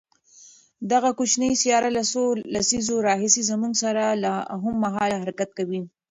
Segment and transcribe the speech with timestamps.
[0.91, 2.21] دغه کوچنۍ سیاره له څو
[2.53, 4.03] لسیزو راهیسې زموږ سره
[4.63, 5.81] هممهاله حرکت کوي.